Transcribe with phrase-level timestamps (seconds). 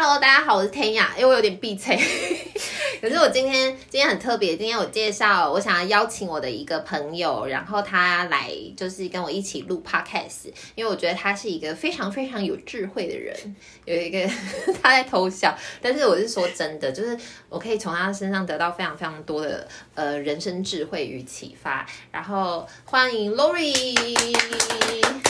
[0.00, 1.98] Hello，大家好，我是天雅，因为我有点闭嘴。
[3.02, 13.56] 可是我今天今天很特别，今天我介绍，我想要邀请我的一个朋友，然后他来就是跟我一起录 podcast，因为我觉得他是一个非常非常有智慧的人。
[13.86, 14.24] 有一个
[14.80, 17.18] 他在偷笑，但是我是说真的，就是
[17.48, 21.84] 我可以从他身上得到非常非常多的呃人生智慧与启发。
[22.12, 23.96] 然后欢迎 Lori，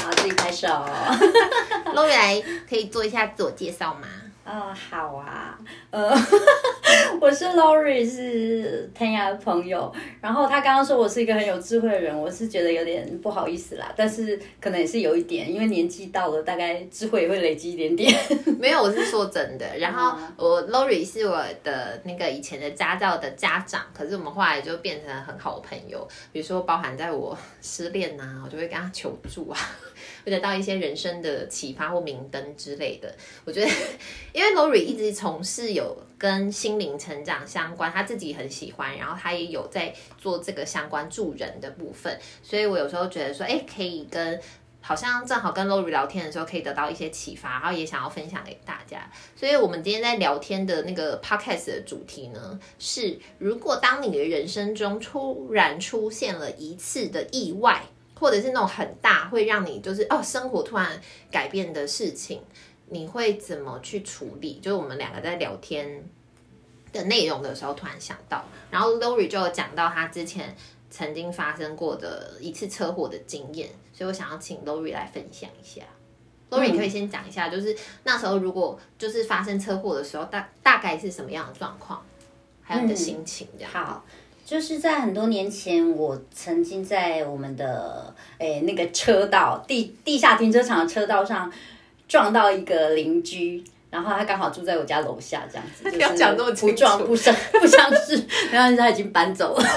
[0.02, 0.68] 好，自己拍手。
[1.96, 4.06] Lori 来可以做一下自我介绍吗？
[4.48, 5.58] 哦，好啊，
[5.90, 6.10] 呃，
[7.20, 9.94] 我是 Lori，是 Tanya 的朋友。
[10.22, 18.10] 然后他刚刚说我是一个很有智慧的人，我是觉得有点不好意思啦，但是可能也是有一点，因为年纪到了，大概智慧也会累积一点点。
[18.58, 19.66] 没有，我是说真的。
[19.76, 26.08] 然后我 Lori 是我的那个以前的家教的家长，可是我们后来就变成很好的朋友。
[26.32, 29.58] 比如说，包含在我失恋啊，我就会跟他求助啊。
[30.24, 33.14] 会得到一些人生的启发或明灯之类的。
[33.44, 33.70] 我觉得，
[34.32, 44.40] 因为 Lori 一直从事有跟心灵成长相关，他自己很喜欢，然后他也有在做这个相关助人的部分，所以我有时候觉得说，哎，可以跟
[44.80, 49.10] 好像正好跟 Lori 聊天的时候，可以得到一些启发，然后也想要分享给大家。
[49.36, 57.82] 所以我们今天在聊天的那个 Podcast 的主题呢，是如果当你的人生中突然出现了一次的意外。
[58.18, 62.42] 或者是那种很大会让你就是哦生活突然改变的事情，
[62.88, 64.58] 你会怎么去处理？
[64.60, 66.04] 就是我们两个在聊天
[66.92, 70.56] 的内容的时候突然想到，然后 Lori 就有讲到他之前
[70.90, 75.82] 曾经发生过的一次车祸的经验，所以我想要请 Lori 来分享一下。
[76.50, 82.02] Lori 你可以先讲一下，就是那时候如果就是发生车祸的时候，大大概是什么样的状况，
[82.62, 83.70] 还有你的心情这样。
[83.74, 84.04] 嗯，好。
[84.48, 91.52] 就是在很多年前，我曾经在我们的诶、欸、那个车道地地下停车场的车道上
[92.08, 95.90] 撞到一个邻居，然后他刚好住在我家楼下，这样子。
[95.90, 96.50] 不 要讲那么。
[96.52, 99.62] 不撞不相不相识，然后他已经搬走了，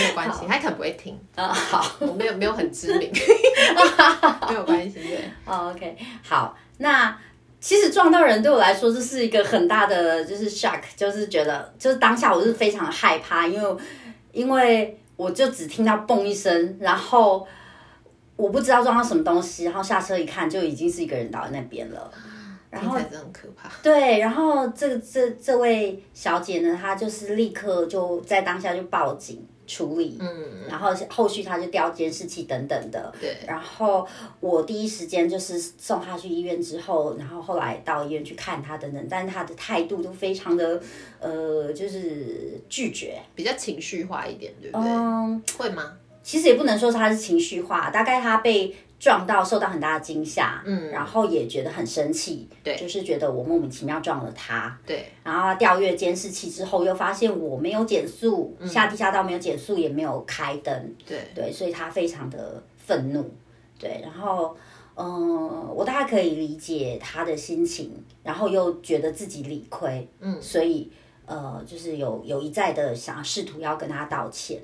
[0.00, 1.48] 没有关系，他可能不会听啊。
[1.52, 3.12] 好，我没有没有很知名，
[4.48, 4.94] 没有关系。
[4.94, 7.14] 对，哦，OK，好，那。
[7.60, 13.76] 其实撞到人对我来说，这是一个很大的就是 shock，就是觉得就是当下我是非常害怕，因为
[14.32, 17.46] 因为我就只听到嘣一声，然后
[18.36, 22.10] 我不知道撞到什么东西，然后下车一看就已经是一个人倒在那边了，
[22.70, 23.68] 然后真的很可怕。
[23.82, 29.46] 对，然后这个这这位小姐呢，她就是立刻就在当下就报警。
[29.70, 30.28] 处理，嗯，
[30.68, 33.36] 然后后续他就调监视器等等的，对。
[33.46, 34.04] 然后
[34.40, 40.82] 我第一时间就是送他去医院之后，然后后来到医院去看他等等，但是他的态度都非常的，
[41.20, 44.90] 呃，就是拒绝，比较情绪化一点，对不对？
[44.90, 45.92] 嗯，会吗？
[46.22, 48.74] 其实也不能说他是情绪化，大概他被。
[49.00, 61.18] 撞到，受到很大的惊吓，嗯，然后也觉得很生气，对，就是觉得我莫名其妙撞了他，对，然后他调阅监视器之后，又发现我没有减速，嗯、下地下道没有减速，也没有开灯，对。
[61.34, 63.24] 对，所以他非常的愤怒，
[63.78, 64.54] 对，然后
[64.96, 67.90] 嗯，我大概可以理解他的心情，
[68.22, 70.92] 然后又觉得自己理亏，嗯，所以
[71.24, 74.60] 呃，就是有有一再的想要试图要跟他道歉。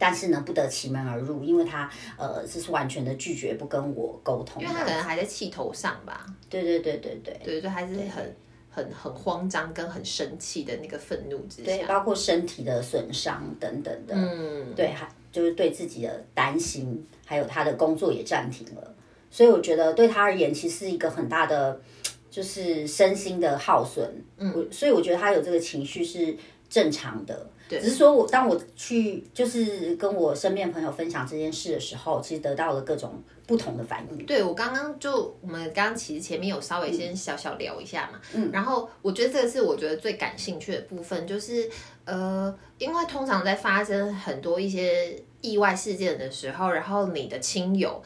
[0.00, 6.24] 但是呢，不得其门而入，因为他呃，就是完全的拒绝不跟我沟通，因为他可能还在气头上吧。
[6.48, 8.34] 对对对对对，对，就还是很
[8.70, 18.94] 很很慌张跟很生气的那个愤怒之下，对，包括身体的损伤等等的，嗯，对，还就是对自己的担心，还有他的工作也暂停了，
[19.30, 21.78] 所以我觉得对他而言，其实是一个很大的
[22.30, 26.34] 就是身心的耗损，嗯，所以我觉得他有这个情绪是
[26.70, 27.50] 正常的。
[27.78, 34.24] 只是说我当我去就是跟我身边的朋友分享这件事的时候，其实得到了各种不同的反应。
[34.24, 41.70] 对，我刚刚就我们刚刚其实前面有稍微先小小聊一下嘛，嗯，然后我觉得这个是我觉得最感兴趣的部分，就是
[42.04, 48.02] 呃，因为通常在发生很多一些意外事件的时候，然后你的亲友。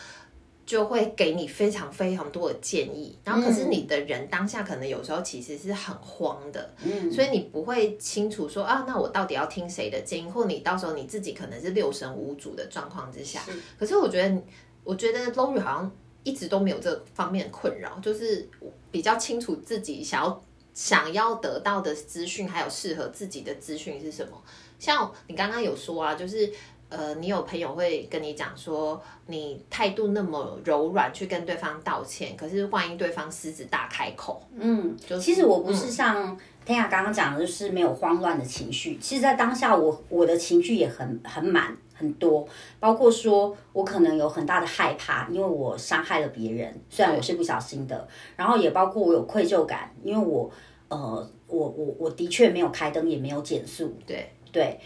[0.67, 13.41] 就会给你非常非常多的建议，然后可是你的人当下可能有时候其实是很慌的，嗯，所以你不会清楚说啊，那我到底要听谁的建议，或你到时候你自己可能是六神无主的状况之下。
[13.41, 13.53] 是。
[13.79, 14.43] 可是我觉得，
[14.83, 15.93] 我觉得 Lori 好像
[16.23, 18.49] 一直都没有这方面的困扰，就是
[18.91, 20.43] 比较清楚自己想要
[20.73, 24.43] 想要得到的资讯，还有适合自己的资讯是什么。
[24.79, 26.51] 像你刚刚有说啊，就是
[26.89, 38.97] 呃，你有朋友会跟你讲说，你态度那么柔软去跟对方道歉，可是万一对方狮子大开口，嗯，就是、其实我不是像天雅刚刚讲的，就是没有慌乱的情绪。
[38.99, 42.47] 其实，在当下我，我我的情绪也很很满很多，
[42.79, 50.49] 包括说我可能有很大的害怕，因为我伤害了别人，虽然我是不小心的，然后也包括我有愧疚感，因为我
[50.89, 54.79] 呃，我我我的确没有开灯，也没有减速，对对。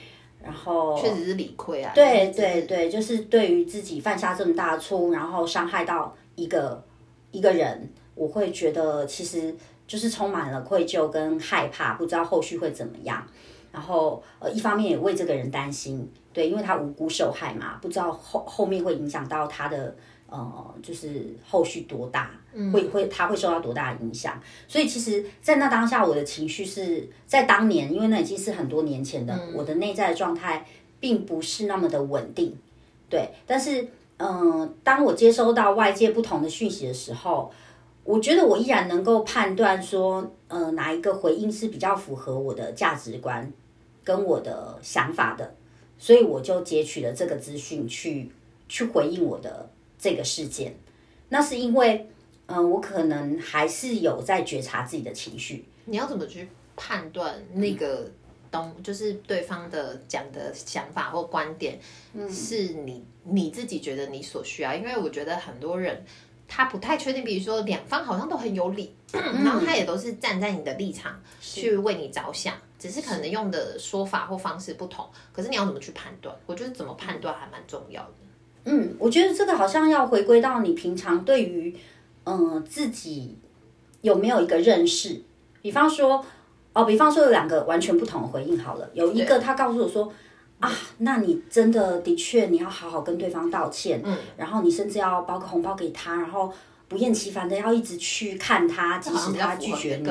[0.43, 6.83] 然后确实是理亏啊，对对对，就是对于自己犯下这么大的错误，然后伤害到一个
[7.31, 9.55] 一个人，我会觉得其实
[9.87, 13.27] 就是充满了愧疚跟害怕，不知道后续会怎么样。
[13.71, 19.95] 然后呃，一方面也为这个人担心，对，因为他无辜受害嘛，不知道后后面会影响到他的。
[20.31, 22.31] 呃，就是后续多大，
[22.71, 24.39] 会会他会受到多大的影响？
[24.67, 30.67] 所以其实，在那当下，我的情绪是在当年，因为那已经是很多年前的，嗯、我的内在的状态
[31.01, 32.55] 并不是那么的稳定。
[33.09, 33.81] 对，但是，
[34.19, 34.29] 嗯、
[34.61, 37.51] 呃，当我接收到外界不同的讯息的时候，
[38.05, 43.51] 我觉得我依然能够判断说，呃，哪一个回应是比较符合我的价值观
[44.05, 45.55] 跟我的想法的，
[45.99, 48.31] 所以我就截取了这个资讯去
[48.69, 49.71] 去回应我的。
[49.99, 50.75] 这个事件，
[51.29, 52.09] 那是因为，
[52.47, 55.65] 嗯、呃，我可能还是有在觉察自己的情绪。
[55.87, 58.11] 你要怎么去判断那个
[58.51, 61.79] 东，嗯、就是对方的讲的想法或观点，
[62.31, 64.75] 是你、嗯、你自己觉得你所需要？
[64.75, 66.05] 因为我觉得很多人
[66.47, 75.07] 他不太确定，比如说两方好像都很有理，嗯、 然后他也都是站在你的立场去为你着想，只是可能用的说法或方式不同。
[75.33, 76.35] 可是你要怎么去判断？
[76.47, 78.13] 我觉得怎么判断还蛮重要的。
[78.71, 81.75] 嗯，我觉得这个好像要回归到你平常对于，
[82.25, 83.39] 嗯、呃，自己
[84.03, 85.23] 有没有一个认识。
[85.63, 86.23] 比方说，
[86.75, 90.13] 哦，比方说有两个完全不同的回应好了，有一个他告诉我说，
[90.61, 96.53] 啊，那你真的的确你要好好跟对方道歉，嗯，然后你甚至要包个红包给他，然后
[96.89, 100.05] 不厌其烦的要一直去看他，即使他拒绝你。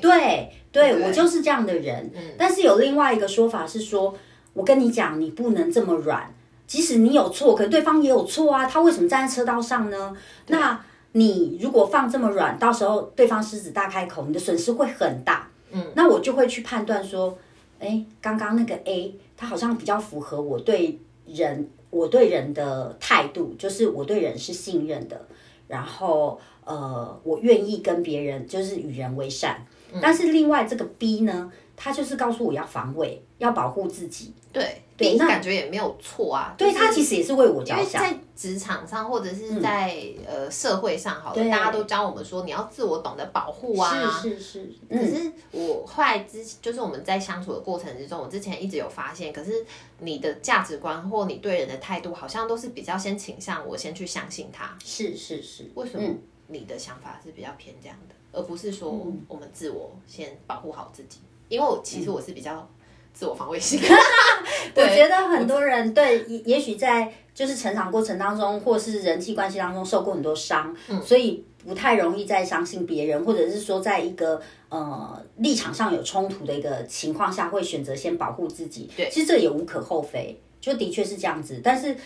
[0.00, 2.10] 对，对，对我就是这样的人。
[2.14, 4.14] 嗯，但是有另外一个说法是说，
[4.54, 6.34] 我跟你讲，你不能这么软。
[6.68, 10.14] 即使你有错，可是对方也有错啊，他为什么站在车道上呢？
[10.48, 10.78] 那
[11.12, 15.48] 你如果放这么软，到时候对方狮子大开口，你的损失会很大。
[15.70, 17.36] 嗯，那我就会去判断说，
[17.80, 25.26] 哎，刚刚那个 A，他好像比较符合我对人，我对人的态度，就是我对人是信任的，
[25.66, 29.64] 然后呃，我愿意跟别人就是与人为善。
[29.90, 34.34] 嗯，但是另外这个 B 呢，他就是告诉我要防卫，要保护自己。
[34.52, 34.82] 对。
[34.98, 36.52] 对，那感觉也没有错啊。
[36.58, 38.02] 对，他其实也是为我着想。
[38.04, 39.96] 因为在职场上或者是在
[40.26, 44.20] 呃社会上，好了，大家都教我们说你要自我懂得保护啊。
[44.20, 44.72] 是是是。
[44.90, 49.64] 可是我后来之就是我们在相处的过程之中，我之前一直有发现，可是
[50.00, 54.76] 你的价值观或你对人的态度，好像都是比较先倾向我先去相信他。
[54.84, 55.70] 是是是。
[55.76, 56.08] 为什么
[56.48, 58.90] 你的想法是比较偏这样的，而不是说
[59.28, 61.20] 我们自我先保护好自己？
[61.48, 62.68] 因为我其实我是比较。
[63.10, 63.80] 自我防卫性，
[64.76, 64.87] 我觉
[65.20, 78.90] 得很多人对，也许在就是成长过程当中，或是人际关系当中受过很多伤，嗯、所以不太容易再相信别人，或者是说在一个呃立场上有冲突的一个情况下，会选择先保护自己。
[78.96, 81.60] 对，其实这也无可厚非，就的确是这样子。
[81.62, 81.96] 但是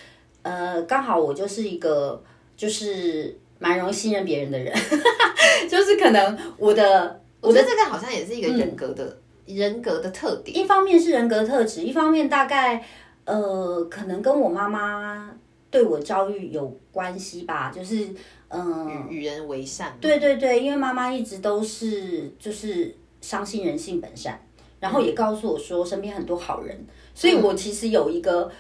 [0.43, 2.23] 呃，刚好我就是一个
[2.57, 4.75] 就是蛮容易信任别人的人，
[5.71, 9.05] 就是可能我的我觉得这个好像也是一个人格的。
[9.05, 12.83] 嗯人格的特点，一方面是人格特质，一方面大概
[13.25, 15.31] 呃，可能跟我妈妈
[15.71, 18.09] 对我教育有关系吧，就是
[18.49, 19.97] 嗯，与、呃、人为善。
[20.01, 24.41] 对对对，因为妈妈一直都是就是相信人性本善，
[24.81, 28.51] 然后也告诉我说身边很多好人，所以我其实有一个，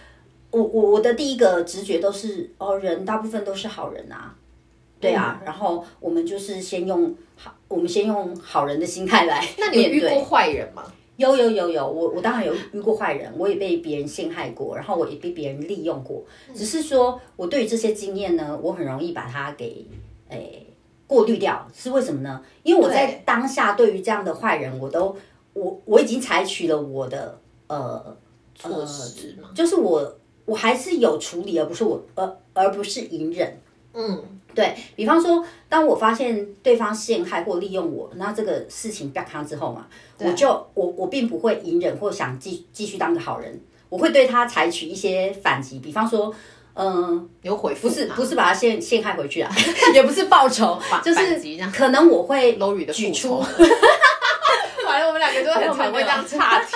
[0.51, 4.35] 我我我的第一个直觉都是哦，人大部分都是好人啊。
[5.01, 9.45] 对啊，然后我们就是先用好，我们先用好人的心态来。
[9.59, 10.85] 那你有遇过坏人吗？
[11.17, 16.25] 有有有有，我我当然有遇过坏人，我也被别人陷害过，然后我也被别人利用过。
[16.55, 19.87] 只是说我对于这些经验呢，我很容易把它给
[20.29, 20.67] 诶
[21.07, 21.69] 过滤掉。
[21.75, 22.43] 是为什么呢？
[22.63, 25.15] 因为我在当下对于这样的坏人，我都
[25.53, 28.17] 我我已经采取了我的呃
[28.55, 33.61] 措施嘛，就是我我还是有处理，而不是我而而不是隐忍。
[33.95, 34.23] 嗯。
[34.55, 39.87] 对，比方说，当我发现对方陷害或利用我，那这个事情不要看之后嘛，
[40.19, 43.59] 我就我我并不会隐忍或想继继续当个好人，
[43.89, 46.31] 我会对他采取一些反击，比方说，
[46.75, 49.51] 嗯、呃，有回复，不是不是把他陷陷害回去啊，
[49.95, 51.41] 也不是报仇， 就是
[51.75, 52.53] 可能我会
[52.93, 53.41] 举出，
[54.85, 56.75] 反正我们两个就很常会这样岔题。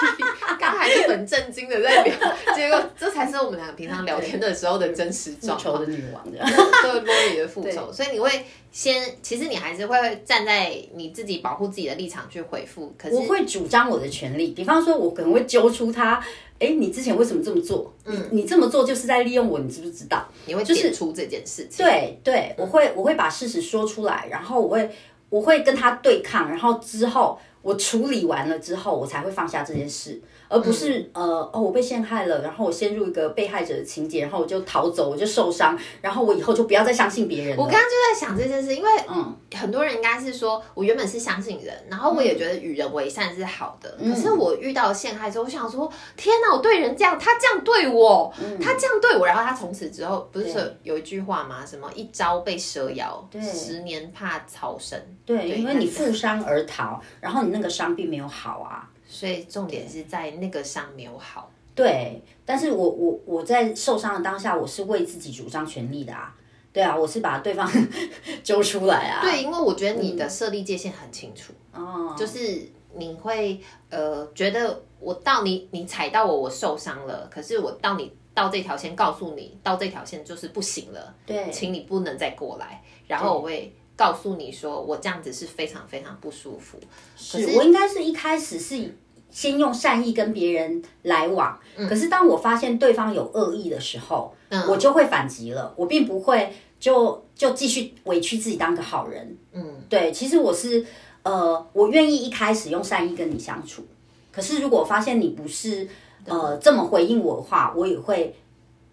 [0.88, 2.14] 一本正经的在聊，
[2.54, 5.78] 结果这才是我们俩平常聊天的时候的真实 状况。
[5.78, 12.94] 复仇的女王的，对，Lori 的复仇，所以你会先，其实你还是会站在你自己保护自己的立场去回复。
[12.98, 16.22] 可是我会主张我的权利，比方说，我可能会揪出他，
[16.58, 17.92] 哎，你之前为什么这么做？
[18.04, 20.26] 嗯，你这么做就是在利用我，你知不知道？
[20.46, 21.84] 你会指出这件事情。
[21.84, 24.90] 对对，我会我会把事实说出来，然后我会
[25.28, 30.20] 我会跟他对抗，然后之后我处理完了之后，我才会放下这件事。
[30.48, 37.56] 而不是、嗯、呃哦，我被陷害了，然后我陷入一个被害者的情节，然后我就逃走，我就受伤，然后我以后就不要再相信别人。
[37.56, 51.64] 我刚刚就在想这件事，因为嗯，很多人应该是说我原本是相信人，然后我也觉得与人为善是好的，嗯、可是我遇到陷害之后，我想说天哪，我对人这样，他这样对我，嗯、他这样对我，然后他从此之后不是说有一句话吗？
[51.66, 55.00] 什么一朝被蛇咬，十年怕草绳。
[55.24, 58.88] 对，对因为你负伤而逃，然后你那个伤并没有好啊。
[59.06, 61.50] 所以重点是在那个伤没有好。
[61.74, 66.34] 对，但是我我我在受伤的当下，我是为自己主张权利的啊。
[66.72, 67.70] 对啊，我是把对方
[68.42, 69.20] 揪出来啊。
[69.22, 71.52] 对，因为我觉得你的设立界限很清楚。
[71.72, 72.16] 哦、嗯。
[72.16, 73.60] 就是你会
[73.90, 81.14] 呃觉得我到你你踩到我，我受伤了，可是我到你到这条线，告诉你到这条线就是不行了。
[81.26, 81.50] 对。
[81.50, 83.74] 请你不能再过来，然后我会。
[83.96, 86.78] 告诉你说，我这样子是非常非常不舒服。
[87.16, 88.94] 是，是我应该是一开始是
[89.30, 95.72] 先用善意跟别人来往，嗯、可是当我发现对方有恶意的时候，嗯、我就会反击了。
[95.76, 99.36] 我并不会就就继续委屈自己当个好人。
[99.52, 100.84] 嗯，对，其实我是
[101.22, 103.82] 呃，我愿意一开始用善意跟你相处。
[104.30, 105.88] 可是如果发现你不是
[106.26, 108.34] 呃这么回应我的话，我也会。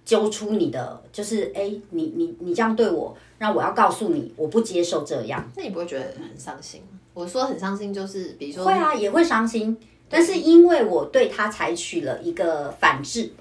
[0.05, 5.45] 揪出你的就是哎，你你你这样对我，那我要告诉你，我不接受这样。
[5.57, 6.81] 那你不会觉得很伤心？
[7.13, 9.77] 我说很伤心，就是比如说会啊，也会伤心。
[10.07, 13.33] 但是因为我对他采取了一个反制，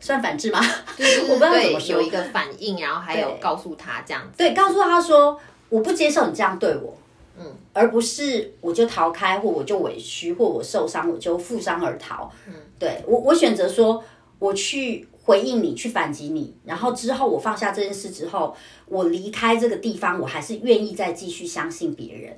[0.00, 0.58] 算反制吗？
[0.96, 4.38] 就是、我不知道怎么说，有一个反应，然后还有告诉他这样子。
[4.38, 5.38] 对，告诉他说
[5.68, 6.96] 我不接受你这样对我，
[7.38, 12.32] 嗯，而不是我就逃开，或我就委屈，或我受伤，我就负伤而逃。
[12.48, 14.02] 嗯，对我我选择说
[14.38, 15.06] 我去。
[15.30, 18.52] 回应你，去反击你，然后之后我放下这件事之后，
[18.86, 22.36] 我离开这个地方，我还是愿意再继续相信别人。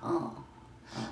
[0.00, 0.32] 哦，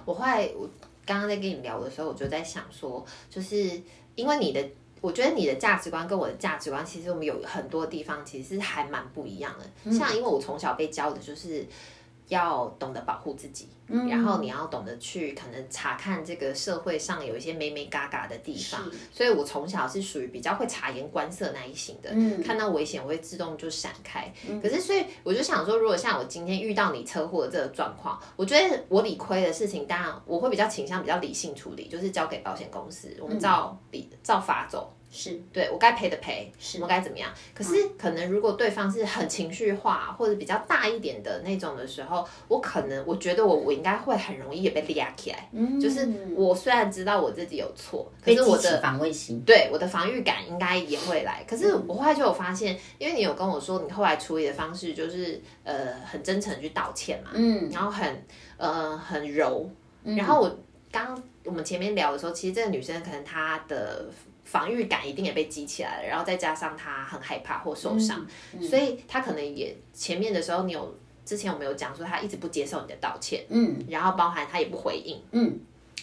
[0.07, 0.67] 我后来我
[1.05, 3.83] 刚刚在跟你聊的时候，我就在想说，就是
[4.15, 4.67] 因为你的，
[5.03, 9.93] 我觉得你的价值观跟我的价值观，其实我们有很多地方其实还蛮不一样的。
[9.93, 11.67] 像因为我从小被教的就是。
[12.29, 18.81] 要懂得保护自己，嗯、然后你要懂得去可能查看这个社会上有一些眉眉角角的地方，
[19.13, 24.33] 所以我从小是属于比较会察言观色那一型的，嗯、看到危险我会自动就闪开。
[24.49, 34.93] 嗯、可是所以我就想说，如果像我今天遇到你车祸的这个状况，我觉得我理亏的事情，当然我会比较倾向比较理性处理，就是交给保险公司，我们照理、嗯、照法走。
[35.17, 35.41] 是。
[35.53, 36.81] 对我该赔的赔，是。
[36.83, 37.31] 我该怎么样？
[37.55, 45.49] 可是可能如果对方是很情绪化或者比较大一点的那种的时候，我可能我觉得我我应该会很容易也被压起来。
[45.53, 51.43] 嗯，就是我虽然知道我自己有错，可是我的防卫心，对我的防御感应该也会来。
[51.49, 58.27] 可是我后来就有发现，因为你有跟我说，你后来处理的方式就是呃很真诚去道歉嘛，嗯，然后很
[58.59, 59.71] 呃很柔，
[60.05, 60.59] 然后我
[61.05, 64.07] 刚我们前面聊的时候，其实这个女生可能她的。
[64.47, 75.59] 防御感一定也被激起来了，然后再加上她很害怕或受伤，嗯嗯、所以她可能也前面的时候，你有之前有没有讲说她一直不接受你的道歉，嗯，然后包含她也不回应，嗯，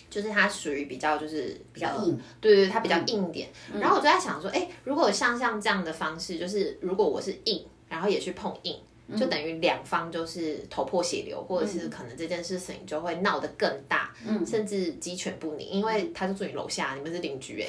[0.10, 3.48] 就是他属于比较就是比较硬，对对对，他比较硬点。
[3.74, 8.78] 嗯、然后我就在想说，哎，如果像像这样的方式，就是如果我是硬，然后也去碰硬。
[9.18, 17.68] 就等于两方就是头破血流，或者是可能这件事情就会闹得更大，嗯、甚至鸡犬不宁，因为他就住你楼下，你们是邻居哎，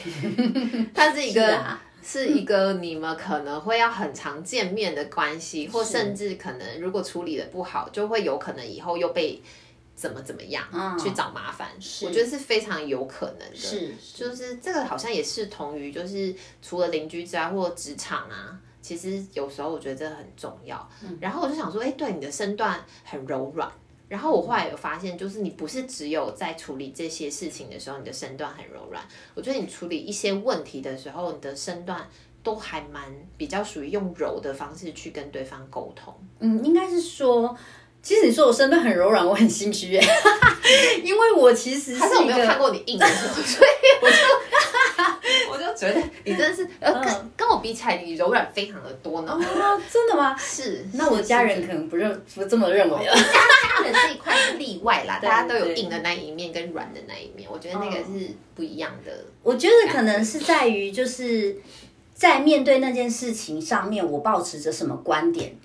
[0.95, 9.43] 他是一个是，啊、是一个你们可能会要很常见面的关系，或甚至可能如果处理的不好，就会有可能以后又被
[9.95, 11.69] 怎么怎么样、嗯、去找麻烦，
[12.03, 14.19] 我觉得是非常有可能的，是，是。
[14.25, 18.61] 就是这个好像也是同于就是除了邻居之外，或职场啊。
[18.85, 23.67] 其实有时候我觉得这很重要，嗯、然后我就想说，哎，对，你的身段很柔软。
[24.09, 29.03] 然后我后来有发现，就是你不是只有在处理这些事情的时候，你的身段很柔软。
[29.33, 32.07] 我觉得你处理一些问题的时候，你的身段
[32.43, 33.03] 都还蛮
[33.39, 36.15] 比较属于用柔的方式去跟对方沟通。
[36.41, 37.57] 嗯，应该是说，
[38.03, 40.05] 其实你说我身段很柔软，我很心虚耶，
[41.03, 43.71] 因为我其实是我没有看过你硬的所以
[44.03, 44.17] 我就。
[45.75, 49.39] 我觉得你真的是，呃，跟跟我比起来，你柔软非常的多呢。
[49.91, 50.37] 真的吗？
[50.39, 50.87] 是。
[50.93, 53.15] 那我家人可能不认不这么认为了。
[53.15, 59.25] 家人这一块是例外啦， 大家都有硬的那一面跟软的那一面，我觉得那个是不一样的。
[59.43, 61.57] 我觉得可能是在于就是
[62.15, 65.57] 在面对那件事情上面，我保持着什么观点，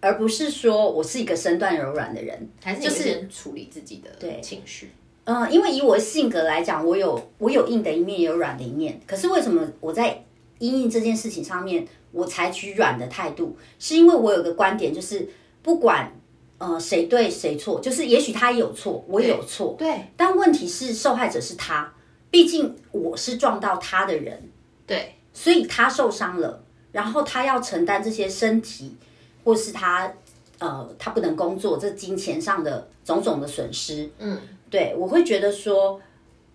[0.00, 4.90] 而不是说我是一个身段柔软的人，还是就是处理自己的情绪。
[5.24, 9.00] 嗯，因为以我的性格来讲，我有我有硬的一面，也有软的一面。
[9.06, 10.24] 可是为什么我在
[10.58, 15.28] 因应这件事情上面，我采取软的态度，是因为我有个观点，就是
[15.62, 16.12] 不管
[16.58, 20.08] 呃谁对谁错，就是也许他也有错，我也有错，对。
[20.16, 21.94] 但问题是受害者是他，
[22.28, 24.50] 毕竟我是撞到他的人，
[24.86, 28.96] 对，所以他受伤了，然后他要承担这些身体
[29.44, 30.12] 或是他
[30.58, 34.36] 呃他不能工作，这金钱上的种种的损失，嗯。
[34.72, 36.00] 对，我会觉得说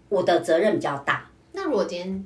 [0.10, 1.30] 我的责任比较大。
[1.52, 2.26] 那如果今天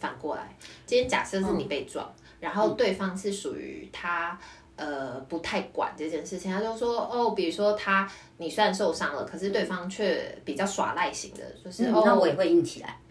[0.00, 4.36] 反过来，今天假设是你被撞，嗯、然后对方是属于他
[4.74, 12.98] 呃不太管这件事情，他就说哦，比如说他你虽然受伤了，可是对方却比较耍赖型的，就是、嗯、哦，那我也会硬起来。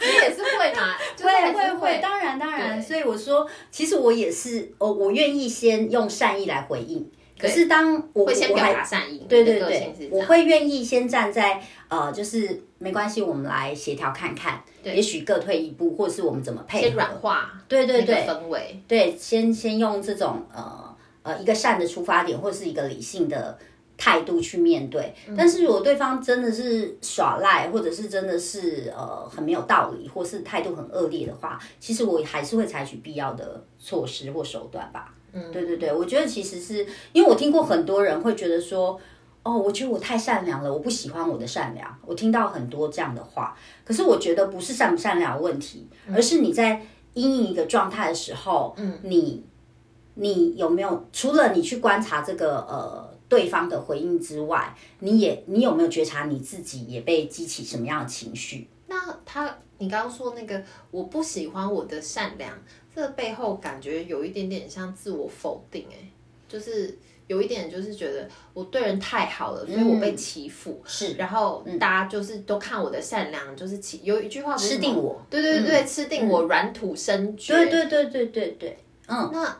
[0.00, 0.94] 你也是会嘛？
[0.96, 2.80] 会、就是、会会，当然当然。
[2.80, 7.10] 所以我说，其实我也是，我我愿意先用善意来回应。
[7.42, 23.58] 可是当我会先表达善意，对对对，我会愿意先站在呃，就是没关系，我们来协调看看，对，也许各退一步，或是我们怎么配合，先软化，对对对，氛围，对，先先用这种呃呃一个善的出发点，或是一个理性的
[23.98, 25.12] 态度去面对。
[25.28, 35.12] 嗯、但是如果对方真的是耍赖，或者是真的是呃很没有道理，或是态度很恶劣的话，其实我还是会采取必要的措施或手段吧。
[35.32, 39.00] 嗯，对对对，我觉得其实是因为我听过很多人会觉得说，
[39.42, 41.98] 哦，我觉得我太善良了，我不喜欢我的善良。
[42.04, 46.84] 我听到很多这样的话，可是我觉得不是善不善良的问题，而是你在
[47.14, 49.42] 因应一个状态的时候，嗯，你
[50.14, 58.68] 你有没有除了你去观察这个呃对方的回应之外，你也你有没有觉察你自己也被激起什么样的情绪？
[58.86, 62.52] 那他，你刚刚说那个我不喜欢我的善良。
[62.94, 65.96] 这背后感觉有一点点像自我否定，哎，
[66.48, 79.58] 就是有一点就是觉得我对人太好了，所以我被欺负，是，然后大家就是都看我的善良，就是欺，有一句话吃定我，对对对，吃定我，软土深掘，对对对对对对，嗯，那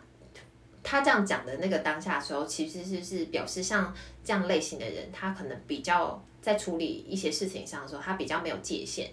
[0.82, 9.08] 他这样讲的那个当下的时候，其实是是表示像这样类型的人，他可能比较在处理一些事情上的时候，他比较没有界限。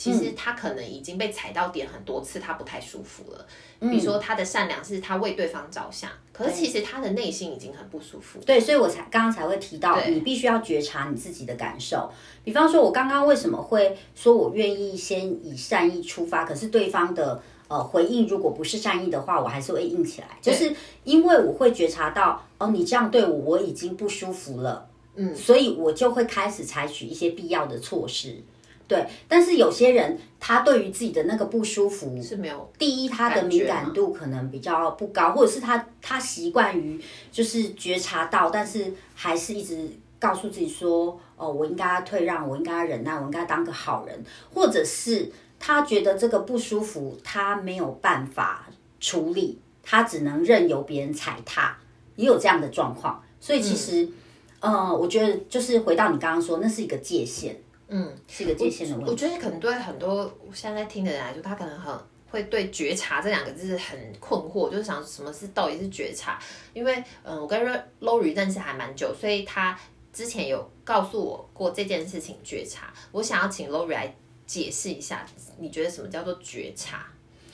[0.00, 3.46] 其实他可能已经被踩到点很多次，他不太舒服了。
[3.80, 8.38] 比如说他的善良是他为对方着想，可是其实他的内心已经很不舒服。
[8.46, 12.10] 对，所以我才刚刚才会提到，你必须要觉察你自己的感受。
[12.42, 24.88] 比方说，我刚刚为什么会说我愿意先以善意出发，可是对方的呃回应如果不是善意的话，我还是会硬起来，就是因为我会觉察到哦，你这样对我，我已经不舒服了。
[25.16, 28.42] 嗯，所以我就会开始采取一些必要的措施。
[28.90, 32.68] 对，但是有些人他对于自己的那个不舒服是没有。
[32.76, 37.00] 第一，他的敏感度可能比较不高，或者是他他习惯于
[37.30, 48.66] 就是觉察到，但是还是一直告诉自己说：“哦，我应该退让，我应该忍耐，我应该当个好人。”或者是他觉得这个不舒服，他没有办法
[48.98, 51.78] 处理，他只能任由别人踩踏，
[52.16, 53.22] 也有这样的状况。
[53.38, 54.02] 所以其实，
[54.58, 57.56] 嗯，呃，我觉得就是回到你刚刚说，那是一个界限。
[57.92, 59.06] 嗯，是一个界限的问题。
[59.06, 61.92] 我，我觉得可能对很多现在听的人来说，他可能很
[62.30, 66.38] 会对觉察这两个字很困惑，就是想什么是到底是觉察？
[66.72, 67.60] 因为嗯，我跟
[68.00, 69.76] Lori 认识还蛮久，所以他
[70.12, 72.92] 之前有告诉我过这件事情觉察。
[73.10, 74.14] 我想要请 Lori 来
[74.46, 75.26] 解释一下，
[75.58, 77.06] 你觉得什么叫做觉察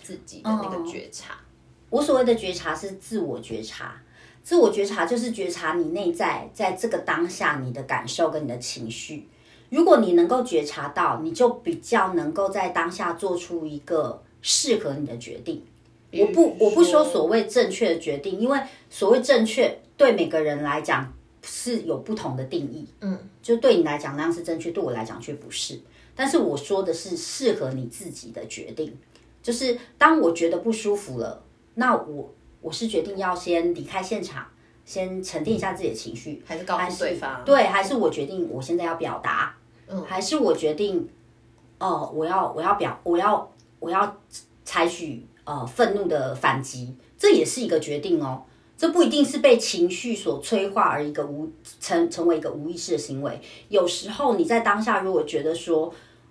[0.02, 1.32] 自己的那个觉察？
[1.32, 1.44] 嗯，
[1.88, 3.98] 我所谓的觉察是自我觉察，
[4.42, 9.26] 自我觉察就是觉察你内在在这个当下你的感受跟你的情绪。
[9.70, 15.62] 如果你能够觉察到，你就比较能够在当下做出一个适合你的决定。
[16.12, 22.86] 我不，我不说所谓正确的决定，因为所谓正确对每个人来讲是有不同的定义。
[23.00, 25.78] 嗯，就对你来讲那样是正确，对我来讲却不是。
[26.14, 28.96] 但是我说的是适合你自己的决定，
[29.42, 31.42] 就是当我觉得不舒服了，
[31.74, 34.46] 那我我是决定要先离开现场。
[34.86, 37.42] 先沉淀一下自己的情绪，还是告诉对方？
[37.44, 39.54] 对，还是我决定我现在要表达，
[39.88, 41.06] 嗯，还是我决定，
[41.78, 44.16] 哦、呃，我要我要表我要我要
[44.64, 48.44] 采取呃愤怒的反击，这也是一个决定哦。
[48.78, 53.40] 这不一定是被情绪所催化而一个无成成为一个无意识的行为。
[53.68, 55.86] 有时候你在当下如果觉得说，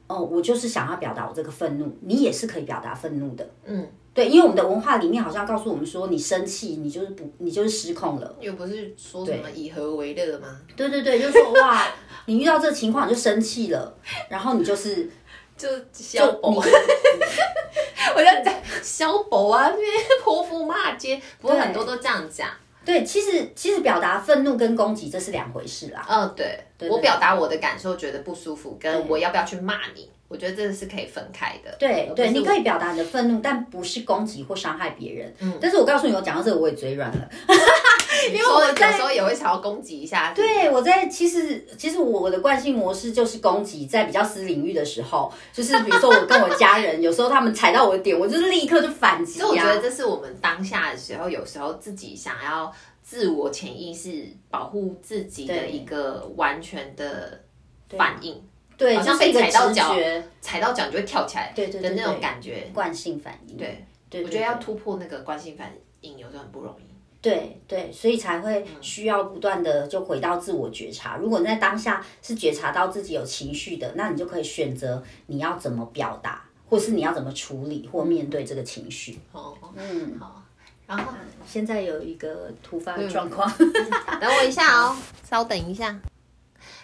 [0.07, 3.85] 哦、呃，我就是想要表达我这个愤怒，你也是可以表达愤怒的，嗯。
[4.15, 8.35] 对，因为我们的文化里面好像告诉我们说，你生气，你就是不，你就是失控了。
[8.39, 10.61] 又不是说什么以和为乐吗？
[10.77, 11.85] 对对对，就是说哇，
[12.25, 13.93] 你遇到这个情况你就生气了，
[14.29, 15.11] 然后你就是
[15.57, 16.63] 就消薄。
[18.15, 19.91] 我就讲消薄啊，那边
[20.23, 22.47] 泼妇骂街，不过很多都这样讲。
[22.85, 26.05] 对，其实其实表达愤怒跟攻击这是两回事啦。
[26.07, 31.75] 嗯，对，我表达我的感受，觉得不舒服，跟我要不要去骂你，我觉得这个是可以分开的。
[31.79, 35.33] 对对，你可以表达你的愤怒，但不是攻击或伤害别人。
[35.39, 37.29] 嗯，但是我告诉你，我讲到这个我也嘴软了。
[38.31, 40.33] 因为我有时候也会想要攻击一下。
[40.33, 49.39] 对，我在其实其实我的惯性模式就是攻击，在比较私领域的时候，就是比如说我跟我家人，有时候他们踩到我的点，我就是立刻就反击。
[49.39, 57.41] 所以我觉得这是我们当下的时候，有时候自己想要自我潜意识保护自己的一个完全的
[57.89, 58.41] 反应。
[58.77, 59.95] 对，好像被踩到脚，
[60.41, 62.69] 踩到脚就会跳起来，对对的那种感觉。
[62.73, 63.55] 惯性反应。
[63.55, 66.94] 对对，我觉得要突破那个惯性反应，有时候很不容易。
[67.25, 71.17] 对对，所以才会需要不断的就回到自我觉察。
[71.17, 79.17] 如果你在当下是觉察到自己有情绪的，那你就可以选择你要怎么表达，或是你要怎么处理或面对这个情绪。
[79.31, 80.43] 哦，嗯，好。
[80.85, 81.11] 然后
[81.47, 83.51] 现在有一个突发的状况，
[84.21, 84.95] 等我一下哦，
[85.27, 85.99] 稍等一下。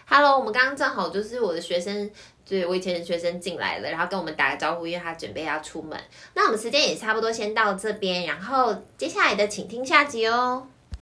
[0.07, 2.09] Hello，我们刚刚正好就是我的学生。
[2.51, 5.97] 对，我以前的学生进来了，然后跟我们打个招呼，因为他准备要出门。
[6.33, 10.67] 那我们时间也差不多，先到这边，然后接下来的请听下集哦。